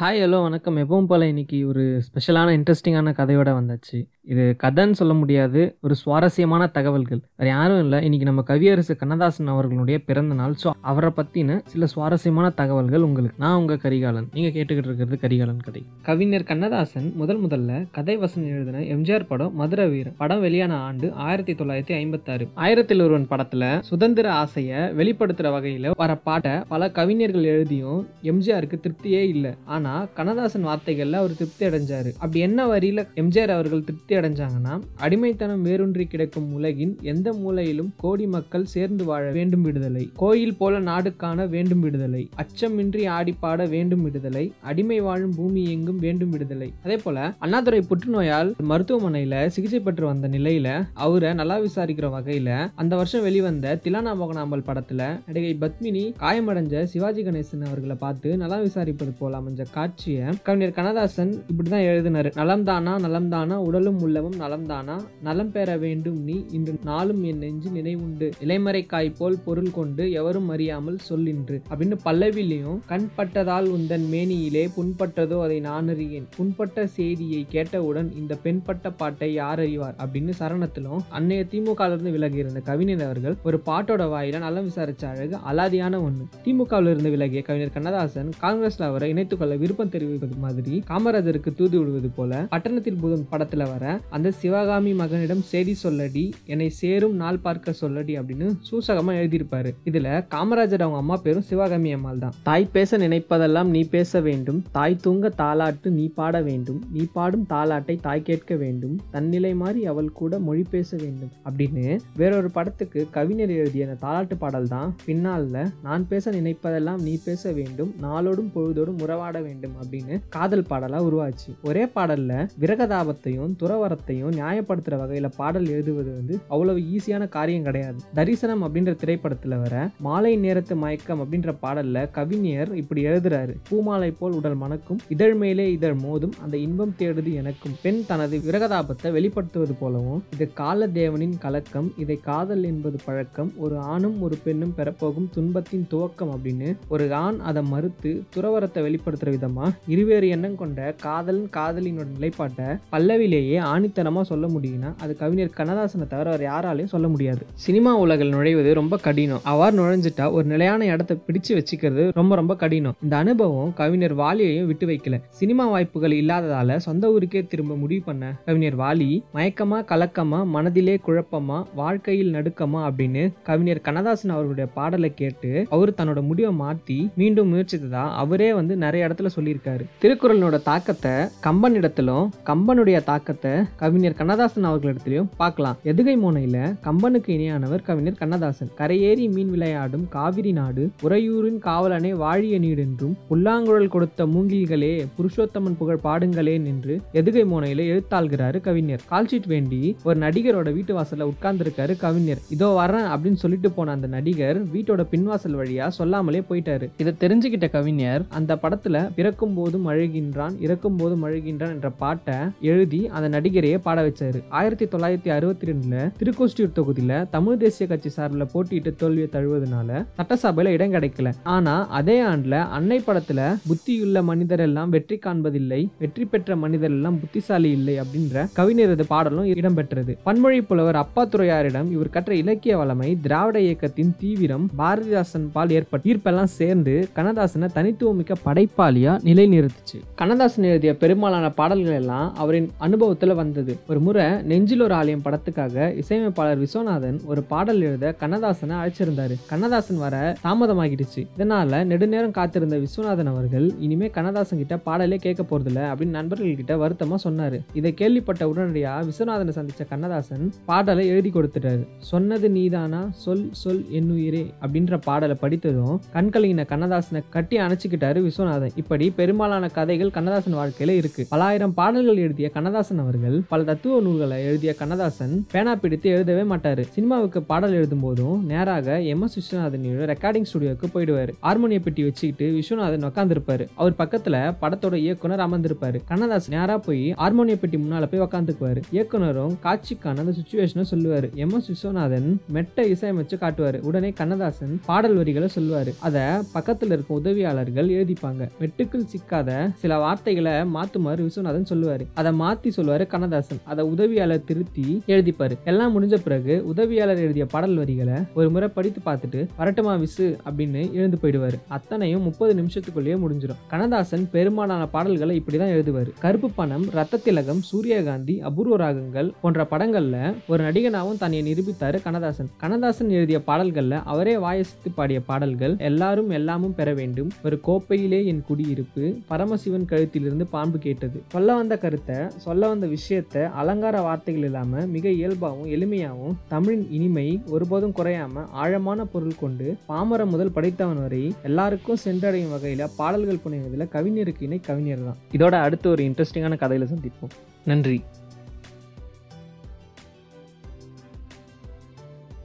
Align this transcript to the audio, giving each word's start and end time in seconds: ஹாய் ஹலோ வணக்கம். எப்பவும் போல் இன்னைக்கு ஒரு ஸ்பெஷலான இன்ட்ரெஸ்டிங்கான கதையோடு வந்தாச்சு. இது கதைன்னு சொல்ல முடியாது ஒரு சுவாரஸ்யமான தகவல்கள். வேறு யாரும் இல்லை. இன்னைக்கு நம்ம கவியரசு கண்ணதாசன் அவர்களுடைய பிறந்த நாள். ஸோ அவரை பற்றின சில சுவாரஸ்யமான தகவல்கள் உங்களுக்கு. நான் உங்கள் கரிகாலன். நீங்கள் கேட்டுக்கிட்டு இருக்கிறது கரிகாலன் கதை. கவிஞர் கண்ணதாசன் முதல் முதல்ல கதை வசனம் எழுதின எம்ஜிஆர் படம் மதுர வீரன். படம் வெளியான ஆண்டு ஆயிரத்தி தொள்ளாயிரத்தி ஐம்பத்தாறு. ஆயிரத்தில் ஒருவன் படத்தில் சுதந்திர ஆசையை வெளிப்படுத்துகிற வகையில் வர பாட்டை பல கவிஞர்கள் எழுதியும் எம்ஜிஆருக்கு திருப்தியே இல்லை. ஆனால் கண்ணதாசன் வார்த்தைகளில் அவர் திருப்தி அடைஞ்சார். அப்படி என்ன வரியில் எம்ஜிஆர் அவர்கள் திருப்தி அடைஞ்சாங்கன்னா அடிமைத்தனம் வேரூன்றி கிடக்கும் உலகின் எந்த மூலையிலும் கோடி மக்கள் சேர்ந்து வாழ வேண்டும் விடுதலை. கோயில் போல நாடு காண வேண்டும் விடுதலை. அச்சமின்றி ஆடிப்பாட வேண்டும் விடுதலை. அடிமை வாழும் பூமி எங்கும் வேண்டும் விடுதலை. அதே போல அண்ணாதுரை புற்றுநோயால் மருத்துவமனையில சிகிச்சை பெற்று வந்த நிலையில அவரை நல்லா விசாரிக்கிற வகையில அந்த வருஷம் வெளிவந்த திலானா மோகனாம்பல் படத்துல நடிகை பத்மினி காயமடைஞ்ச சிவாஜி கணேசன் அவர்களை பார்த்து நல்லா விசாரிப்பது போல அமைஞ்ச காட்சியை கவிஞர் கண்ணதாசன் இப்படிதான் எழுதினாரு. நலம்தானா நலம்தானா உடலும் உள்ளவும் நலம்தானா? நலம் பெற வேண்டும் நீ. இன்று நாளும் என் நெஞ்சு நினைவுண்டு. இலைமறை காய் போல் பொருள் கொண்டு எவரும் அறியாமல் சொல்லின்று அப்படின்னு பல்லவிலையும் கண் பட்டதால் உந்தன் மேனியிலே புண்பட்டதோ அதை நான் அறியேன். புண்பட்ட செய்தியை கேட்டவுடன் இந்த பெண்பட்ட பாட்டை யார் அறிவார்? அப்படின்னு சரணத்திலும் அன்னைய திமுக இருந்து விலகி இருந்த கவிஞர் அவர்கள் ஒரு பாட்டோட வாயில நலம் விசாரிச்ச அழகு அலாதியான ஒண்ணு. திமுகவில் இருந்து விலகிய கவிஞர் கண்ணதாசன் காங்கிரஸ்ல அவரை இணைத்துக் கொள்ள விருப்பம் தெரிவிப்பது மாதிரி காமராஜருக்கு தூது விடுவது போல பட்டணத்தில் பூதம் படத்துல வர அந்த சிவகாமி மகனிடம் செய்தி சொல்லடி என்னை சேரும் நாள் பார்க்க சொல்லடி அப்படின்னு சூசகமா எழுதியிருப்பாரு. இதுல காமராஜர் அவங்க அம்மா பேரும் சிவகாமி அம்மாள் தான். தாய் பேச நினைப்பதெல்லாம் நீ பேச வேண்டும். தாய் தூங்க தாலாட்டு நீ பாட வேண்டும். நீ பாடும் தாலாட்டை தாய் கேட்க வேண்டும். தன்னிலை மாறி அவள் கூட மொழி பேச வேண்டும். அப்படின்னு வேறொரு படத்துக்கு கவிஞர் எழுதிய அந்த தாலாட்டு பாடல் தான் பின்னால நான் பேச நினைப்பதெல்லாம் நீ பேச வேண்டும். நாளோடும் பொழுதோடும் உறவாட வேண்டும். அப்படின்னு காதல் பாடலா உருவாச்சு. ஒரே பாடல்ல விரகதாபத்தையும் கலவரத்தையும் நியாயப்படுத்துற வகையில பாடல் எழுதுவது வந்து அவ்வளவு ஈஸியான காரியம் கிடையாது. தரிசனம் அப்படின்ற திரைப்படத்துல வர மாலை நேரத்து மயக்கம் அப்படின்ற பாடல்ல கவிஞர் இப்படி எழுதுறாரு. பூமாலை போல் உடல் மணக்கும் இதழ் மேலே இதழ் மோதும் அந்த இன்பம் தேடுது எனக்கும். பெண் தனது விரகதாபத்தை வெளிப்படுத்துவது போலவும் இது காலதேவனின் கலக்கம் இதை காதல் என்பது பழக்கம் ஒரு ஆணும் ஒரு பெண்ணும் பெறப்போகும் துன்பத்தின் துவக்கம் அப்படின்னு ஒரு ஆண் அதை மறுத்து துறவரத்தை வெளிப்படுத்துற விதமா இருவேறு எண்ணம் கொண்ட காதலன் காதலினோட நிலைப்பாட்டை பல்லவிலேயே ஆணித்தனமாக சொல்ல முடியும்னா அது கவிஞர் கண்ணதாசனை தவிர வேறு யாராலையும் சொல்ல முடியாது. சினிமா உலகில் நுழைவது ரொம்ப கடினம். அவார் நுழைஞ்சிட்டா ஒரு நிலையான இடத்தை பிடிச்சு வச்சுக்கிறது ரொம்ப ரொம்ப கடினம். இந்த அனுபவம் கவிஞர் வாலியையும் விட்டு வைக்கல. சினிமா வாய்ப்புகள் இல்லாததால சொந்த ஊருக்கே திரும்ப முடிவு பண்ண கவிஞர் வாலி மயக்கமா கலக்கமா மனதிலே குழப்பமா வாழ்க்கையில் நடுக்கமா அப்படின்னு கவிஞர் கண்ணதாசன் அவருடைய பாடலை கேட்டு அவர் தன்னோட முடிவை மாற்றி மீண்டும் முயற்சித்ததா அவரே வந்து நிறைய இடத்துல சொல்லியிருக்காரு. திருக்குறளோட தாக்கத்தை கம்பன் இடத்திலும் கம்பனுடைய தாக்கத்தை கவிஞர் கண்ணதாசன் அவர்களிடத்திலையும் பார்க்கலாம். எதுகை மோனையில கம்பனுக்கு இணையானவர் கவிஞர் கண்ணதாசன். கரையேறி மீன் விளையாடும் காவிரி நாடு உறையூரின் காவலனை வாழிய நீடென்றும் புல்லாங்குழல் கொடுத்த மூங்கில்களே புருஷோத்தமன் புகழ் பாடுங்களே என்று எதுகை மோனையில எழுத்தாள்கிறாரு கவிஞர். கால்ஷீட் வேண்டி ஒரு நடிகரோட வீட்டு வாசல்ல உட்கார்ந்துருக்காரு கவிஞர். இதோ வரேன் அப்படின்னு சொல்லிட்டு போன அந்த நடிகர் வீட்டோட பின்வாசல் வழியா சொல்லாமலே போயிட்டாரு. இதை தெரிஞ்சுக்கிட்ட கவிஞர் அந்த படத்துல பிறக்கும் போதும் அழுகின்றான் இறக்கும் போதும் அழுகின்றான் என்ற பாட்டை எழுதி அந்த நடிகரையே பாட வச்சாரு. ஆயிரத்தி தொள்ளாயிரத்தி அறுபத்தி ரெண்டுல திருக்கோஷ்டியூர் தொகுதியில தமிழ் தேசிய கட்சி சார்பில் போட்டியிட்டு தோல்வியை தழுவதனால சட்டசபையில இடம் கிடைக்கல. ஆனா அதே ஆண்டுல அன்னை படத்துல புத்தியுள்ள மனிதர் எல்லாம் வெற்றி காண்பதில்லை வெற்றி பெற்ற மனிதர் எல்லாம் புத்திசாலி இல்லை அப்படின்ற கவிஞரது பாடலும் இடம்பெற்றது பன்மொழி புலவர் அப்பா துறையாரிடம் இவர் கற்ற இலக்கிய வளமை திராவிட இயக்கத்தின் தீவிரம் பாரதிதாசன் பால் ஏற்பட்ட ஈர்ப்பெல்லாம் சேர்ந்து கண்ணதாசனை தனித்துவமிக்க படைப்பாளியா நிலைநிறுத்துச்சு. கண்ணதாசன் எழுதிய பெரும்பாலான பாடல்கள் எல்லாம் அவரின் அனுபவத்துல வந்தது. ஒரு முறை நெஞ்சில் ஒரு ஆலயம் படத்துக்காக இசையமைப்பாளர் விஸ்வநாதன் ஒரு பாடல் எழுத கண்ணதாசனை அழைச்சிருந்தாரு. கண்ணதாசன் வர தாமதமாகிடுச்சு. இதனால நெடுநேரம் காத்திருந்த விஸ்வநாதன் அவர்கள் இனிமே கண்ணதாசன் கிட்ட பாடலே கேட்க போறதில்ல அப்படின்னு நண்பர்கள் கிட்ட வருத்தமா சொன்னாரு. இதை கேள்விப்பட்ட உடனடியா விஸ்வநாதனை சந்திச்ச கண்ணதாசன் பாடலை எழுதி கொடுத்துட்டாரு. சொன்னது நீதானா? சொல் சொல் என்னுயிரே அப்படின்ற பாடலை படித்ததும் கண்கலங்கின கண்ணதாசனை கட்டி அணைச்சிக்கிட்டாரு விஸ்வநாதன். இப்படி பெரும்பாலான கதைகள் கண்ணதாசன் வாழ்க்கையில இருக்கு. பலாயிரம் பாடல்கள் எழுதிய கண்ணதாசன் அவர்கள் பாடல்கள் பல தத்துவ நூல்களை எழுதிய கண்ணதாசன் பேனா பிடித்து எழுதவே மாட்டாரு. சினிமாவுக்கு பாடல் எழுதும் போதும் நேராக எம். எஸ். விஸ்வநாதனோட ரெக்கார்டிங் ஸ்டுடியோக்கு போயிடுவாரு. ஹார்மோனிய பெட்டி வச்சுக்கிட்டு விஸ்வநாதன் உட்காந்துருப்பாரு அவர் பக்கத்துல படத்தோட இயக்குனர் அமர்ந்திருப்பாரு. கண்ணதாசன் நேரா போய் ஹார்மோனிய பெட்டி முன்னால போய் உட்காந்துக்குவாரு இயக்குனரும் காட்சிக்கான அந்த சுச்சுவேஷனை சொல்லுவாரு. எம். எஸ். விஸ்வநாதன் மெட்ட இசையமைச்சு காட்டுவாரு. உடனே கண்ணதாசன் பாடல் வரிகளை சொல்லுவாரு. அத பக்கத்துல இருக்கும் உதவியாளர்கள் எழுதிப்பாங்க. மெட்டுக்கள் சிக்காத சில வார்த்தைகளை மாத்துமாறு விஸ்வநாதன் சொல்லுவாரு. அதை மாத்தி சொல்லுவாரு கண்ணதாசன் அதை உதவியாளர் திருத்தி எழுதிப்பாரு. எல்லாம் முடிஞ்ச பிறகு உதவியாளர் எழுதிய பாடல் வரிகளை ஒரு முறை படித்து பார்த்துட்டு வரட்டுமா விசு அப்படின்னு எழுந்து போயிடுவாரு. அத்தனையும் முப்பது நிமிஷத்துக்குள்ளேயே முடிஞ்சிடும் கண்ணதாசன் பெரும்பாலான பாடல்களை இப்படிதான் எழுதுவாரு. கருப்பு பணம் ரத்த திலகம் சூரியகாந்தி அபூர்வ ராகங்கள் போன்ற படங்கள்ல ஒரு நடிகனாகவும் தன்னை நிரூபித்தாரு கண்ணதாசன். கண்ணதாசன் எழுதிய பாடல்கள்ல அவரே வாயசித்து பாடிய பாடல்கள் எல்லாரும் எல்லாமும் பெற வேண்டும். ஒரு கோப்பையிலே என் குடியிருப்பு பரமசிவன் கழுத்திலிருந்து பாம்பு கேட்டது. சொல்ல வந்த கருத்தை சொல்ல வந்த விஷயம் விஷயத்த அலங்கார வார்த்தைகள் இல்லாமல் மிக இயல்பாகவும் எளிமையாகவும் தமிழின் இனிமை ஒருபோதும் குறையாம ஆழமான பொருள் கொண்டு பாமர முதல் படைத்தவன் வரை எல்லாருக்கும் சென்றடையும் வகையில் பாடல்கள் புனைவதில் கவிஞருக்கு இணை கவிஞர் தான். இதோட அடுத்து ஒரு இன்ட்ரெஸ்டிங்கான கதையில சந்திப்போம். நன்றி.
ஹாய் 0.00 0.22
ஹலோ 0.22 0.42
வணக்கம். 0.42 0.76
எப்பவும் 0.76 1.06
போல் 1.06 1.22
இன்னைக்கு 1.22 1.66
ஒரு 1.66 1.80
ஸ்பெஷலான 1.80 2.52
இன்ட்ரெஸ்டிங்கான 2.56 3.12
கதையோடு 3.12 3.50
வந்தாச்சு. 3.50 4.08
இது 4.32 4.42
கதைன்னு 4.62 4.96
சொல்ல 4.98 5.14
முடியாது 5.20 5.60
ஒரு 5.86 5.94
சுவாரஸ்யமான 6.00 6.62
தகவல்கள். 6.76 7.20
வேறு 7.38 7.50
யாரும் 7.52 7.80
இல்லை. 7.84 7.98
இன்னைக்கு 8.06 8.26
நம்ம 8.28 8.42
கவியரசு 8.50 8.94
கண்ணதாசன் 9.00 9.50
அவர்களுடைய 9.54 9.96
பிறந்த 10.08 10.34
நாள். 10.40 10.54
ஸோ 10.62 10.68
அவரை 10.90 11.10
பற்றின 11.16 11.56
சில 11.72 11.86
சுவாரஸ்யமான 11.94 12.46
தகவல்கள் 12.60 13.06
உங்களுக்கு. 13.08 13.38
நான் 13.44 13.56
உங்கள் 13.60 13.80
கரிகாலன். 13.84 14.28
நீங்கள் 14.36 14.54
கேட்டுக்கிட்டு 14.56 14.90
இருக்கிறது 14.90 15.18
கரிகாலன் 15.24 15.64
கதை. 15.66 15.82
கவிஞர் 16.08 16.46
கண்ணதாசன் 16.50 17.08
முதல் 17.22 17.40
முதல்ல 17.44 17.80
கதை 17.96 18.16
வசனம் 18.24 18.52
எழுதின 18.54 18.84
எம்ஜிஆர் 18.96 19.26
படம் 19.32 19.56
மதுர 19.62 19.86
வீரன். 19.94 20.16
படம் 20.22 20.44
வெளியான 20.46 20.76
ஆண்டு 20.88 21.08
ஆயிரத்தி 21.26 21.54
தொள்ளாயிரத்தி 21.60 21.96
ஐம்பத்தாறு. 22.00 22.46
ஆயிரத்தில் 22.64 23.04
ஒருவன் 23.06 23.28
படத்தில் 23.32 23.66
சுதந்திர 23.90 24.26
ஆசையை 24.42 24.80
வெளிப்படுத்துகிற 25.00 25.52
வகையில் 25.56 25.90
வர 26.04 26.14
பாட்டை 26.28 26.54
பல 26.72 26.90
கவிஞர்கள் 27.00 27.50
எழுதியும் 27.54 28.00
எம்ஜிஆருக்கு 28.32 28.80
திருப்தியே 28.86 29.24
இல்லை. 29.34 29.54
ஆனால் 29.76 30.08
கண்ணதாசன் 30.20 30.68
வார்த்தைகளில் 30.70 31.20
அவர் 31.22 31.38
திருப்தி 31.42 31.64
அடைஞ்சார். 31.70 32.10
அப்படி 32.22 32.46
என்ன 32.50 32.60
வரியில் 32.74 33.04
எம்ஜிஆர் 33.24 33.56
அவர்கள் 33.58 33.86
திருப்தி 33.90 34.18
அடைஞ்சாங்கன்னா 34.20 34.80
அடிமைத்தனம் 34.96 35.62
வேரூன்றி 35.62 36.06
கிடக்கும் 36.06 36.52
உலகின் 36.52 36.98
எந்த 37.02 37.32
மூலையிலும் 37.32 37.90
கோடி 37.96 38.26
மக்கள் 38.26 38.64
சேர்ந்து 38.64 39.04
வாழ 39.04 39.30
வேண்டும் 39.30 39.62
விடுதலை. 39.62 40.10
கோயில் 40.16 40.56
போல 40.56 40.78
நாடு 40.78 41.16
காண 41.16 41.46
வேண்டும் 41.46 41.80
விடுதலை. 41.80 42.28
அச்சமின்றி 42.36 43.02
ஆடிப்பாட 43.16 43.68
வேண்டும் 43.68 44.02
விடுதலை. 44.02 44.52
அடிமை 44.60 45.00
வாழும் 45.00 45.34
பூமி 45.34 45.70
எங்கும் 45.70 45.98
வேண்டும் 45.98 46.30
விடுதலை. 46.30 46.72
அதே 46.84 46.96
போல 46.96 47.34
அண்ணாதுரை 47.38 47.80
புற்றுநோயால் 47.80 48.50
மருத்துவமனையில 48.68 49.46
சிகிச்சை 49.46 49.80
பெற்று 49.80 50.06
வந்த 50.06 50.28
நிலையில 50.28 50.86
அவரை 50.94 51.34
நல்லா 51.34 51.58
விசாரிக்கிற 51.58 52.08
வகையில 52.16 52.70
அந்த 52.74 52.96
வருஷம் 52.96 53.22
வெளிவந்த 53.22 53.78
திலானா 53.84 54.12
மோகனாம்பல் 54.20 54.66
படத்துல 54.68 55.20
நடிகை 55.26 55.52
பத்மினி 55.60 56.04
காயமடைஞ்ச 56.20 56.82
சிவாஜி 56.82 57.22
கணேசன் 57.24 57.66
அவர்களை 57.66 57.96
பார்த்து 57.96 58.36
நல்லா 58.36 58.58
விசாரிப்பது 58.60 59.12
போல 59.18 59.38
அமைஞ்ச 59.38 59.64
காட்சியை 59.72 60.24
கவிஞர் 60.42 60.76
கண்ணதாசன் 60.78 61.32
இப்படிதான் 61.50 61.86
எழுதினாரு. 61.90 62.30
நலம்தானா 62.40 62.94
நலம்தானா 63.06 63.56
உடலும் 63.68 63.99
உள்ளவும் 64.06 64.38
நலம்தானா? 64.40 64.96
நலம் 65.22 65.52
பெற 65.52 65.76
வேண்டும் 65.76 66.18
நீ. 66.24 66.44
இன்று 66.50 66.78
நாளும் 66.84 67.22
என் 67.24 67.38
நெஞ்சு 67.38 67.70
நினைவுண்டு. 67.70 68.30
இலைமறை 68.44 68.86
காய் 68.86 69.10
போல் 69.10 69.38
பொருள் 69.44 69.70
கொண்டு 69.70 70.10
எவரும் 70.10 70.48
அறியாமல் 70.48 70.98
சொல்லின்று 71.08 71.62
அப்படின்னு 71.70 71.96
பல்லவிலையும் 72.04 72.78
கண் 72.86 73.08
பட்டதால் 73.14 73.68
உந்தன் 73.68 74.06
மேனியிலே 74.10 74.68
புண்பட்டதோ 74.76 75.42
அதை 75.42 75.60
நான் 75.60 75.88
அறியேன். 75.88 76.26
புண்பட்ட 76.36 76.86
செய்தியை 76.86 77.46
கேட்டவுடன் 77.48 78.12
இந்த 78.16 78.34
பெண்பட்ட 78.34 78.90
பாட்டை 78.90 79.32
யார் 79.32 79.60
அறிவார்? 79.60 79.94
அப்படின்னு 79.98 80.32
சரணத்திலும் 80.38 81.00
அன்னைய 81.18 81.42
திமுக 81.52 81.86
இருந்து 81.86 82.10
விலகி 82.10 82.36
இருந்த 82.36 82.60
கவிஞர் 82.60 83.02
அவர்கள் 83.02 83.36
ஒரு 83.42 83.60
பாட்டோட 83.66 84.04
வாயில 84.12 84.38
நலம் 84.38 84.68
விசாரிச்ச 84.68 85.04
அழகு 85.04 85.36
அலாதியான 85.50 85.94
ஒண்ணு. 86.06 86.24
திமுகவில் 86.44 86.90
இருந்து 86.90 87.10
விலகிய 87.10 87.42
கவிஞர் 87.42 87.72
கண்ணதாசன் 87.72 88.30
காங்கிரஸ்ல 88.42 88.82
அவரை 88.82 89.08
இணைத்துக் 89.08 89.38
கொள்ள 89.38 89.56
விருப்பம் 89.56 89.88
தெரிவிப்பது 89.88 90.34
மாதிரி 90.36 90.82
காமராஜருக்கு 90.88 91.54
தூது 91.56 91.78
விடுவது 91.78 92.10
போல 92.16 92.46
பட்டணத்தில் 92.50 92.96
பூதம் 93.00 93.26
படத்துல 93.32 93.56
வர 93.56 93.89
அந்த 94.10 94.30
சிவகாமி 94.30 94.92
மகனிடம் 94.92 95.42
செய்தி 95.52 95.74
சொல்லடி 95.82 96.24
என்னை 96.44 96.68
சேரும் 96.80 97.14
நாள் 97.14 97.38
பார்க்க 97.38 97.74
சொல்லடி 97.80 98.14
அப்படின்னு 98.20 98.48
சூசகமா 98.70 99.12
எழுதியிருப்பாரு. 99.20 99.70
இதுல 99.84 100.08
காமராஜர் 100.34 100.84
அவங்க 100.84 101.00
அம்மா 101.02 101.16
பேரும் 101.16 101.46
சிவகாமி 101.50 101.92
அம்மாள் 101.92 102.18
தான். 102.18 102.34
தாய் 102.42 102.68
பேச 102.72 102.98
நினைப்பதெல்லாம் 102.98 103.70
நீ 103.74 103.82
பேச 103.94 104.20
வேண்டும். 104.20 104.62
தாய் 104.72 104.96
தூங்க 104.96 105.32
தாலாட்டு 105.38 105.88
நீ 105.98 106.06
பாட 106.18 106.42
வேண்டும். 106.42 106.80
நீ 106.92 107.06
பாடும் 107.12 107.46
தாலாட்டை 107.50 107.96
தாய் 108.00 108.22
கேட்க 108.22 108.56
வேண்டும். 108.56 108.96
தன்னிலை 109.10 109.54
மாறி 109.54 109.86
அவள் 109.86 110.12
கூட 110.12 110.38
மொழி 110.38 110.64
பேச 110.70 110.96
வேண்டும். 110.96 111.32
அப்படின்னு 111.50 111.98
வேறொரு 112.16 112.50
படத்துக்கு 112.50 113.06
கவிஞர் 113.10 113.50
எழுதிய 113.50 113.86
அந்த 113.86 113.98
தாலாட்டு 114.06 114.38
பாடல் 114.38 114.68
தான் 114.68 114.96
பின்னால 115.06 115.64
நான் 115.82 116.08
பேச 116.08 116.30
நினைப்பதெல்லாம் 116.30 117.00
நீ 117.00 117.14
பேச 117.24 117.52
வேண்டும். 117.52 117.94
நாளோடும் 118.02 118.50
பொழுதோடும் 118.54 119.02
உறவாட 119.02 119.36
வேண்டும். 119.40 119.76
அப்படின்னு 119.82 120.20
காதல் 120.28 120.66
பாடலா 120.70 120.98
உருவாச்சு. 121.08 121.50
ஒரே 121.62 121.84
பாடல்ல 121.84 122.48
விரகதாபத்தையும் 122.60 123.56
கலவரத்தையும் 123.80 124.34
நியாயப்படுத்துற 124.38 124.94
வகையில 125.02 125.26
பாடல் 125.36 125.68
எழுதுவது 125.74 126.10
வந்து 126.16 126.34
அவ்வளவு 126.48 126.80
ஈஸியான 126.94 127.28
காரியம் 127.28 127.62
கிடையாது. 127.62 127.98
தரிசனம் 128.14 128.62
அப்படின்ற 128.64 128.92
திரைப்படத்துல 129.02 129.58
வர 129.60 129.74
மாலை 130.06 130.32
நேரத்து 130.36 130.74
மயக்கம் 130.76 131.20
அப்படின்ற 131.22 131.50
பாடல்ல 131.62 132.02
கவிஞர் 132.10 132.70
இப்படி 132.74 133.00
எழுதுறாரு. 133.06 133.54
பூமாலை 133.68 134.10
போல் 134.10 134.32
உடல் 134.32 134.58
மணக்கும் 134.62 135.00
இதழ் 135.08 135.34
மேலே 135.34 135.66
இதழ் 135.72 135.96
மோதும் 136.04 136.34
அந்த 136.44 136.56
இன்பம் 136.56 136.94
தேடுது 136.98 137.32
எனக்கும். 137.34 137.76
பெண் 137.82 138.02
தனது 138.06 138.36
விரகதாபத்தை 138.46 139.10
வெளிப்படுத்துவது 139.16 139.76
போலவும் 139.80 140.22
இது 140.34 140.48
காலதேவனின் 140.60 141.36
கலக்கம் 141.38 141.88
இதை 141.98 142.16
காதல் 142.28 142.64
என்பது 142.64 142.98
பழக்கம் 143.04 143.52
ஒரு 143.56 143.78
ஆணும் 143.92 144.18
ஒரு 144.22 144.38
பெண்ணும் 144.44 144.76
பெறப்போகும் 144.76 145.30
துன்பத்தின் 145.30 145.86
துவக்கம் 145.90 146.34
அப்படின்னு 146.34 146.70
ஒரு 146.88 147.06
ஆண் 147.22 147.40
அதை 147.50 147.62
மறுத்து 147.72 148.12
துறவரத்தை 148.36 148.82
வெளிப்படுத்துற 148.88 149.30
விதமா 149.36 149.66
இருவேறு 149.88 150.28
எண்ணம் 150.28 150.56
கொண்ட 150.56 150.94
காதலன் 151.02 151.50
காதலினோட 151.56 152.08
நிலைப்பாட்டை 152.16 152.68
பல்லவிலேயே 152.92 153.56
ஆணித்தனமாக 153.72 154.24
சொல்ல 154.32 154.46
முடியும்னா 154.54 154.90
அது 155.02 155.12
கவிஞர் 155.22 155.56
கண்ணதாசனை 155.58 156.06
தவிர 156.12 156.28
வேறு 156.34 156.44
யாராலையும் 156.50 156.92
சொல்ல 156.94 157.08
முடியாது. 157.08 157.42
சினிமா 157.64 157.92
உலகில் 158.04 158.34
நுழைவது 158.34 158.72
ரொம்ப 158.80 158.98
கடினம். 159.06 159.42
அவார் 159.52 159.76
நுழைஞ்சிட்டா 159.78 160.26
ஒரு 160.36 160.46
நிலையான 160.52 160.86
இடத்தை 160.92 161.16
பிடிச்சு 161.26 161.52
வச்சுக்கிறது 161.58 162.04
ரொம்ப 162.20 162.34
ரொம்ப 162.40 162.56
கடினம். 162.62 162.96
இந்த 163.04 163.16
அனுபவம் 163.16 163.72
கவிஞர் 163.80 164.16
வாலியையும் 164.22 164.68
விட்டு 164.70 164.86
வைக்கல. 164.90 165.18
சினிமா 165.40 165.66
வாய்ப்புகள் 165.66 166.14
இல்லாததால 166.20 166.76
சொந்த 166.86 167.12
ஊருக்கே 167.14 167.42
திரும்ப 167.52 167.76
முடிவு 167.82 168.04
பண்ண 168.08 168.32
கவிஞர் 168.48 168.78
வாலி 168.82 169.10
மயக்கமா 169.36 169.78
கலக்கமா 169.92 170.40
மனதிலே 170.54 170.96
குழப்பமா 171.06 171.58
வாழ்க்கையில் 171.80 172.34
நடுக்கமா 172.36 172.80
அப்படின்னு 172.88 173.24
கவிஞர் 173.48 173.84
கண்ணதாசன் 173.86 174.34
அவருடைய 174.36 174.66
பாடலை 174.74 175.10
கேட்டு 175.14 175.52
அவர் 175.76 175.96
தன்னோட 175.98 176.20
முடிவை 176.30 176.52
மாற்றி 176.62 176.98
மீண்டும் 177.20 177.50
முயற்சித்ததா 177.52 178.04
அவரே 178.22 178.50
வந்து 178.58 178.76
நிறைய 178.84 179.06
இடத்துல 179.08 179.30
சொல்லியிருக்காரு. 179.36 179.84
திருக்குறளோட 180.02 180.56
தாக்கத்தை 180.70 181.14
கம்பன் 181.46 181.76
இடத்திலும் 181.80 182.26
கம்பனுடைய 182.50 182.98
தாக்கத்தை 183.10 183.52
கவிஞர் 183.76 184.16
கண்ணதாசன் 184.20 184.68
அவர்களிடத்திலையும் 184.70 185.30
பார்க்கலாம். 185.36 185.76
எதுகை 185.84 186.14
மோனையில 186.24 186.58
கம்பனுக்கு 186.86 187.30
இணையானவர் 187.36 187.82
கவிஞர் 187.82 188.18
கண்ணதாசன். 188.22 188.70
கரையேறி 188.78 189.26
மீன் 189.34 189.50
விளையாடும் 189.50 190.06
காவிரி 190.08 190.52
நாடு 190.52 190.84
உறையூரின் 191.02 191.58
காவலனை 191.58 192.14
வாழிய 192.14 192.58
நீடென்றும் 192.64 193.14
புல்லாங்குழல் 193.28 193.92
கொடுத்த 193.94 194.26
மூங்கில்களே 194.26 194.92
புருஷோத்தமன் 195.18 195.78
புகழ் 195.78 196.04
பாடுங்களே 196.04 196.56
என்று 196.72 196.96
எதுகை 197.12 197.44
மோனையில 197.52 197.86
எழுத்தாள்கிறாரு 197.92 198.60
கவிஞர். 198.60 199.04
கால்ஷீட் 199.10 199.46
வேண்டி 199.46 199.96
ஒரு 200.02 200.18
நடிகரோட 200.20 200.68
வீட்டு 200.72 200.94
வாசல்ல 200.98 201.28
உட்கார்ந்துருக்காரு 201.32 201.96
கவிஞர். 201.96 202.42
இதோ 202.50 202.68
வரேன் 202.80 203.08
அப்படின்னு 203.12 203.42
சொல்லிட்டு 203.44 203.70
போன 203.70 203.92
அந்த 203.92 204.06
நடிகர் 204.06 204.58
வீட்டோட 204.74 205.04
பின்வாசல் 205.12 205.58
வழியா 205.60 205.88
சொல்லாமலே 205.88 206.42
போயிட்டாரு. 206.50 206.88
இதை 206.98 207.14
தெரிஞ்சுக்கிட்ட 207.20 207.70
கவிஞர் 207.70 208.24
அந்த 208.28 208.58
படத்துல 208.62 208.96
பிறக்கும் 209.16 209.54
போதும் 209.54 209.88
அழுகின்றான் 209.90 210.54
இறக்கும் 210.60 210.96
போதும் 210.96 211.24
அழுகின்றான் 211.26 211.74
என்ற 211.76 211.90
பாட்டை 212.02 212.36
எழுதி 212.60 213.00
அந்த 213.08 213.28
நடிகரையே 213.50 213.78
பாட 213.86 214.00
வச்சாரு. 214.06 214.38
ஆயிரத்தி 214.58 214.86
தொள்ளாயிரத்தி 214.92 215.30
அறுபத்தி 215.36 215.66
ரெண்டுல 215.70 215.94
திருக்கோஷ்டியூர் 216.20 216.74
தொகுதியில 216.78 217.12
தமிழ் 217.30 217.60
தேசிய 217.62 217.86
கட்சி 217.88 218.10
சார்பில் 218.16 218.50
போட்டியிட்டு 218.52 218.90
தோல்வியை 219.00 219.28
தழுவதனால 219.32 219.88
சட்டசபையில 220.18 220.74
இடம் 220.76 220.92
கிடைக்கல. 220.92 221.28
ஆனா 221.54 221.74
அதே 221.98 222.16
ஆண்டுல 222.22 222.58
அன்னை 222.76 222.98
படத்துல 223.06 223.40
புத்தியுள்ள 223.70 224.22
மனிதர் 224.30 224.62
எல்லாம் 224.66 224.92
வெற்றி 224.94 225.18
காண்பதில்லை 225.26 225.80
வெற்றி 225.98 226.24
பெற்ற 226.24 226.56
மனிதர் 226.64 226.94
எல்லாம் 226.96 227.18
புத்திசாலி 227.22 227.70
இல்லை 227.78 227.96
அப்படின்ற 228.02 228.46
கவிஞரது 228.58 229.06
பாடலும் 229.12 229.48
இடம்பெற்றது 229.54 230.14
பன்மொழி 230.28 230.60
புலவர் 230.70 231.00
அப்பா 231.02 231.24
துறையாரிடம் 231.24 231.90
இவர் 231.96 232.14
கற்ற 232.16 232.34
இலக்கிய 232.42 232.76
வளமை 232.82 233.10
திராவிட 233.26 233.58
இயக்கத்தின் 233.66 234.14
தீவிரம் 234.20 234.66
பாரதிதாசன் 234.78 235.48
பால் 235.56 235.74
ஏற்பட்ட 235.78 236.10
ஈர்ப்பெல்லாம் 236.10 236.52
சேர்ந்து 236.58 236.94
கண்ணதாசனை 237.16 237.68
தனித்துவமிக்க 237.78 238.34
படைப்பாளியா 238.46 239.14
நிலைநிறுத்துச்சு. 239.28 239.98
கண்ணதாசன் 240.14 240.68
எழுதிய 240.72 240.92
பெரும்பாலான 241.02 241.46
பாடல்கள் 241.58 241.98
எல்லாம் 242.00 242.26
அவரின் 242.42 242.68
அனுபவத்துல 242.86 243.34
வந்தது. 243.40 243.74
ஒரு 243.90 244.00
முறை 244.06 244.26
நெஞ்சில் 244.50 244.84
ஒரு 244.86 244.94
ஆலயம் 245.00 245.24
படத்துக்காக 245.24 245.76
இசையமைப்பாளர் 246.02 246.62
விஸ்வநாதன் 246.62 247.18
ஒரு 247.30 247.42
பாடல் 247.52 247.82
எழுத 247.88 248.14
கண்ணதாசனை 248.20 248.76
அழைச்சிருந்தாரு. 248.82 249.36
கண்ணதாசன் 249.52 250.02
வர 250.04 250.16
தாமதமாகிடுச்சு. 250.44 251.22
இதனால 251.38 251.82
நெடுநேரம் 251.92 252.36
காத்திருந்த 252.38 252.78
விஸ்வநாதன் 252.84 253.30
அவர்கள் 253.34 253.66
இனிமே 253.86 254.08
கண்ணதாசன் 254.16 254.60
கிட்ட 254.62 254.76
பாடலே 254.88 255.18
கேட்க 255.24 255.42
போறதில்ல 255.50 255.80
அப்படின்னு 255.90 256.16
நண்பர்கள் 256.18 256.58
கிட்ட 256.60 256.74
வருத்தமா 256.82 257.18
சொன்னாரு. 257.26 257.58
இதை 257.80 257.90
கேள்விப்பட்ட 258.00 258.42
உடனடியா 258.52 258.94
விஸ்வநாதனை 259.08 259.52
சந்திச்ச 259.58 259.82
கண்ணதாசன் 259.92 260.44
பாடலை 260.70 261.04
எழுதி 261.12 261.30
கொடுத்துட்டாரு. 261.34 261.84
சொன்னது 262.12 262.46
நீதானா? 262.56 263.02
சொல் 263.24 263.44
சொல் 263.62 263.82
என்னுயிரே 263.98 264.44
அப்படின்ற 264.64 264.96
பாடலை 265.04 265.36
படித்ததும் 265.40 265.96
கண்கலங்கின 266.14 266.64
கண்ணதாசனை 266.72 267.20
கட்டி 267.36 267.56
அணைச்சிக்கிட்டாரு 267.64 268.20
விஸ்வநாதன். 268.26 268.74
இப்படி 268.82 269.06
பெரும்பாலான 269.20 269.68
கதைகள் 269.78 270.14
கண்ணதாசன் 270.16 270.58
வாழ்க்கையில 270.60 270.96
இருக்கு. 271.02 271.22
பலாயிரம் 271.34 271.76
பாடல்கள் 271.80 272.24
எழுதிய 272.26 272.48
கண்ணதாசன் 272.56 273.02
அவர்கள் 273.04 273.29
பாடல்கள் 273.30 273.48
பல 273.48 273.64
தத்துவ 273.64 274.00
நூல்களை 274.00 274.44
எழுதிய 274.44 274.74
கண்ணதாசன் 274.74 275.46
பேனா 275.52 275.74
பிடித்து 275.74 276.10
எழுதவே 276.10 276.54
மாட்டாரு. 276.54 276.80
சினிமாவுக்கு 276.80 277.42
பாடல் 277.42 277.72
எழுதும் 277.72 278.00
போதும் 278.00 278.46
நேராக 278.46 279.00
எம். 279.00 279.22
எஸ். 279.22 279.38
விஸ்வநாதனோட 279.38 280.14
ரெக்கார்டிங் 280.14 280.44
ஸ்டுடியோக்கு 280.52 280.84
போயிடுவாரு. 280.94 281.28
ஹார்மோனிய 281.40 281.80
பெட்டி 281.80 282.02
வச்சுக்கிட்டு 282.02 282.58
விஸ்வநாதன் 282.58 283.04
உட்காந்துருப்பாரு 283.04 283.66
அவர் 283.74 283.94
பக்கத்துல 283.98 284.54
படத்தோட 284.62 284.94
இயக்குனர் 284.94 285.40
அமர்ந்திருப்பாரு. 285.40 286.00
கண்ணதாசன் 286.06 286.58
நேரா 286.58 286.78
போய் 286.78 287.12
ஹார்மோனிய 287.12 287.56
பெட்டி 287.58 287.76
முன்னால 287.76 288.06
போய் 288.06 288.20
உட்காந்துக்குவாரு 288.20 288.82
இயக்குனரும் 288.90 289.58
காட்சிக்கான 289.62 290.18
அந்த 290.18 290.32
சுச்சுவேஷனை 290.40 290.84
சொல்லுவாரு. 290.90 291.34
எம். 291.34 291.52
எஸ். 291.52 291.70
விஸ்வநாதன் 291.70 292.36
மெட்ட 292.52 292.76
இசையமைச்சு 292.76 293.36
காட்டுவாரு. 293.40 293.80
உடனே 293.80 294.10
கண்ணதாசன் 294.10 294.80
பாடல் 294.86 295.14
வரிகளை 295.14 295.48
சொல்லுவாரு. 295.58 295.94
அத 296.00 296.42
பக்கத்துல 296.54 296.84
இருக்கும் 296.84 297.16
உதவியாளர்கள் 297.16 297.88
எழுதிப்பாங்க. 297.88 298.48
மெட்டுக்கள் 298.60 299.06
சிக்காத 299.14 299.70
சில 299.74 299.98
வார்த்தைகளை 299.98 300.52
மாத்துமாறு 300.52 301.28
விஸ்வநாதன் 301.28 301.68
சொல்லுவாரு. 301.72 302.06
அதை 302.14 302.32
மாத்தி 302.32 302.70
சொல்லுவாரு 302.76 303.06
கண்ணதாசன் 303.12 303.60
அதை 303.72 303.84
உதவியாளர் 303.94 304.46
திருத்தி 304.48 304.86
எழுதிப்பாரு. 305.06 305.54
எல்லாம் 305.64 305.92
முடிஞ்ச 305.94 306.16
பிறகு 306.24 306.54
உதவியாளர் 306.72 307.22
எழுதிய 307.24 307.46
பாடல் 307.54 307.76
வரிகளை 307.80 308.16
ஒரு 308.38 308.48
முறை 308.54 308.68
படித்து 308.76 309.00
பார்த்துட்டு 309.06 309.40
வரட்டுமா 309.58 309.94
விசு 310.04 310.26
அப்படின்னு 310.50 310.82
எழுந்து 310.98 311.18
போயிடுவாரு. 311.22 311.58
அத்தனையும் 311.76 312.24
முப்பது 312.28 312.52
நிமிஷத்துக்குள்ளேயே 312.60 313.16
முடிஞ்சிடும் 313.24 313.60
கண்ணதாசன் 313.72 314.24
பெரும்பாலான 314.34 314.82
பாடல்களை 314.94 315.34
இப்படிதான் 315.40 315.74
எழுதுவாரு. 315.76 316.10
கருப்பு 316.24 316.50
பணம் 316.58 316.86
ரத்த 316.98 317.22
திலகம் 317.26 317.62
சூரியகாந்தி 317.70 318.36
அபூர்வ 318.48 318.76
ராகங்கள் 318.84 319.30
போன்ற 319.42 319.66
படங்கள்ல 319.70 320.16
ஒரு 320.48 320.60
நடிகனாகவும் 320.68 321.20
தன்னை 321.22 321.40
நிரூபித்தாரு 321.48 321.98
கண்ணதாசன். 322.06 322.50
கண்ணதாசன் 322.62 323.10
எழுதிய 323.18 323.40
பாடல்கள்ல 323.46 324.02
அவரே 324.12 324.36
வாயசித்து 324.46 324.90
பாடிய 324.98 325.20
பாடல்கள் 325.30 325.76
எல்லாரும் 325.90 326.30
எல்லாமும் 326.38 326.76
பெற 326.80 326.88
வேண்டும். 327.00 327.30
ஒரு 327.44 327.58
கோப்பையிலே 327.68 328.20
என் 328.32 328.42
குடியிருப்பு 328.48 329.04
பரமசிவன் 329.28 329.88
கழுத்திலிருந்து 329.90 330.46
பாம்பு 330.50 330.78
கேட்டது. 330.78 331.18
சொல்ல 331.28 331.54
வந்த 331.54 331.74
கருத்தை 331.78 332.16
சொல்ல 332.46 332.68
வந்த 332.68 332.86
விஷயம் 332.86 332.98
விஷயத்த 333.00 333.52
அலங்கார 333.52 334.00
வார்த்தைகள் 334.00 334.44
இல்லாமல் 334.44 334.86
மிக 334.86 335.08
இயல்பாகவும் 335.08 335.70
எளிமையாகவும் 335.76 336.36
தமிழின் 336.48 336.86
இனிமை 336.90 337.42
ஒருபோதும் 337.46 337.94
குறையாம 337.96 338.44
ஆழமான 338.52 339.04
பொருள் 339.04 339.40
கொண்டு 339.40 339.76
பாமர 339.86 340.24
முதல் 340.24 340.52
படைத்தவன் 340.52 341.00
வரை 341.00 341.34
எல்லாருக்கும் 341.42 342.02
சென்றடையும் 342.04 342.50
வகையில் 342.50 342.86
பாடல்கள் 342.96 343.42
புனைவதில் 343.44 343.92
கவிஞருக்கு 343.92 344.40
இணை 344.40 344.60
கவிஞர் 344.60 345.04
தான். 345.04 345.16
இதோட 345.36 345.52
அடுத்து 345.52 345.90
ஒரு 345.90 346.02
இன்ட்ரெஸ்டிங்கான 346.02 346.56
கதையில 346.62 346.86
சந்திப்போம். 346.94 347.34
நன்றி. 347.64 348.02